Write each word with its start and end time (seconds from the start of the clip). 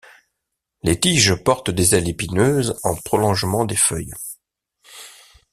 Les 0.81 0.99
tiges 0.99 1.35
portent 1.35 1.69
des 1.69 1.93
ailes 1.93 2.09
épineuses 2.09 2.75
en 2.81 2.95
prolongement 2.95 3.65
des 3.65 3.75
feuilles. 3.75 4.15